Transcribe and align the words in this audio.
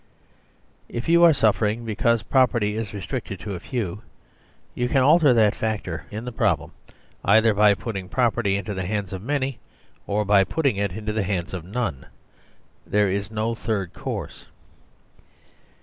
If 0.89 1.07
you 1.07 1.23
are 1.23 1.31
suffering 1.31 1.85
because 1.85 2.23
property 2.23 2.75
is 2.75 2.91
restricted 2.91 3.39
to 3.41 3.53
a 3.53 3.59
few, 3.59 4.01
you 4.73 4.87
can 4.89 5.03
alter 5.03 5.31
that 5.31 5.53
factor 5.53 6.07
in 6.09 6.25
the 6.25 6.31
problem 6.31 6.71
either 7.23 7.53
by 7.53 7.75
putting 7.75 8.09
property 8.09 8.55
into 8.57 8.73
the 8.73 8.87
hands 8.87 9.13
of 9.13 9.21
many, 9.21 9.59
or 10.07 10.25
by 10.25 10.43
putting 10.43 10.77
it 10.77 10.91
into 10.93 11.13
the 11.13 11.21
hands 11.21 11.53
of 11.53 11.63
none. 11.63 12.07
There 12.83 13.11
is 13.11 13.29
no 13.29 13.53
third 13.53 13.93
course. 13.93 14.47